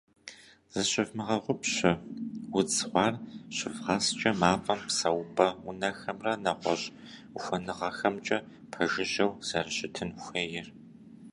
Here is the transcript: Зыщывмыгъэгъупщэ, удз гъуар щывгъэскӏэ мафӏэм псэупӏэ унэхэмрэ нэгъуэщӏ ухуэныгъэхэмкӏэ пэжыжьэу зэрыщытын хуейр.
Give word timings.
Зыщывмыгъэгъупщэ, 0.73 1.91
удз 2.57 2.75
гъуар 2.91 3.13
щывгъэскӏэ 3.55 4.31
мафӏэм 4.39 4.81
псэупӏэ 4.87 5.47
унэхэмрэ 5.69 6.33
нэгъуэщӏ 6.43 6.93
ухуэныгъэхэмкӏэ 7.35 8.37
пэжыжьэу 8.71 9.31
зэрыщытын 9.47 10.09
хуейр. 10.21 10.67